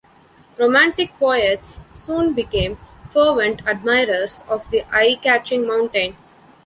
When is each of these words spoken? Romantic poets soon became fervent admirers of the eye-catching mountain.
Romantic 0.57 1.15
poets 1.19 1.81
soon 1.93 2.33
became 2.33 2.79
fervent 3.07 3.61
admirers 3.67 4.41
of 4.49 4.67
the 4.71 4.83
eye-catching 4.91 5.67
mountain. 5.67 6.17